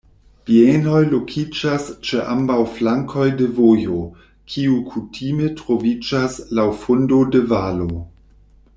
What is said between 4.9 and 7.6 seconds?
kutime troviĝas laŭ fundo de